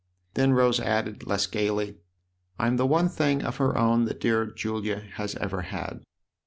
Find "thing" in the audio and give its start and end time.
3.07-3.43